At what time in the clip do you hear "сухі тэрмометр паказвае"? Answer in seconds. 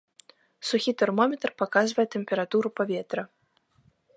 0.69-2.07